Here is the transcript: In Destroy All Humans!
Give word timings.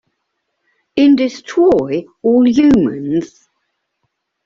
In 0.95 1.15
Destroy 1.15 2.05
All 2.23 2.45
Humans! 2.47 3.47